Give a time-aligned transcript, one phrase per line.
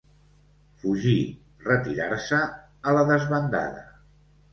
[0.85, 1.17] Fugir,
[1.65, 2.39] retirar-se,
[2.87, 3.85] a la desbandada.